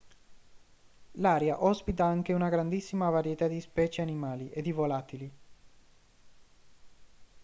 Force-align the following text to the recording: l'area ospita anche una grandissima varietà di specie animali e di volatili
l'area 1.11 1.63
ospita 1.63 2.03
anche 2.05 2.33
una 2.33 2.49
grandissima 2.49 3.11
varietà 3.11 3.47
di 3.47 3.61
specie 3.61 4.01
animali 4.01 4.49
e 4.49 4.61
di 4.63 4.71
volatili 4.71 5.31